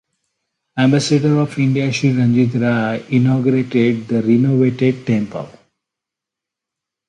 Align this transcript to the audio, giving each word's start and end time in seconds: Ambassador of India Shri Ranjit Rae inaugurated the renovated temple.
Ambassador 0.79 1.41
of 1.41 1.59
India 1.59 1.91
Shri 1.93 2.11
Ranjit 2.11 2.55
Rae 2.55 3.05
inaugurated 3.15 4.07
the 4.07 4.19
renovated 4.23 5.05
temple. 5.05 5.47